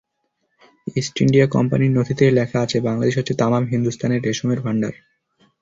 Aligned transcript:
East India 0.95 1.47
কোম্পানির 1.47 1.91
নথিতেই 1.91 2.31
লেখা 2.31 2.57
আছে, 2.61 2.77
বাংলাদেশ 2.81 3.13
হচ্ছে 3.17 3.33
তামাম 3.33 3.63
হিন্দুস্তানের 3.65 4.23
রেশমের 4.23 4.59
ভান্ডার। 4.61 4.93